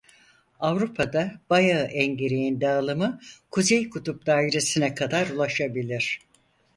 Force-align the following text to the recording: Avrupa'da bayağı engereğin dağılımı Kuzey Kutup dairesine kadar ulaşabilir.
Avrupa'da 0.59 1.31
bayağı 1.49 1.83
engereğin 1.85 2.61
dağılımı 2.61 3.19
Kuzey 3.51 3.89
Kutup 3.89 4.25
dairesine 4.25 4.95
kadar 4.95 5.29
ulaşabilir. 5.29 6.19